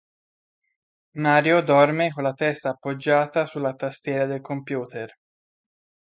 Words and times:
Mario 1.25 1.59
dorme 1.61 2.09
con 2.11 2.23
la 2.23 2.33
testa 2.33 2.69
appoggiata 2.71 3.45
sulla 3.45 3.75
tastiera 3.75 4.25
del 4.25 4.41
computer 4.41 5.15